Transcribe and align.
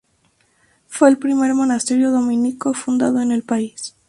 Fue 0.87 1.09
el 1.09 1.19
primer 1.19 1.53
monasterio 1.53 2.09
dominico 2.09 2.73
fundado 2.73 3.21
en 3.21 3.31
el 3.31 3.43
país. 3.43 3.95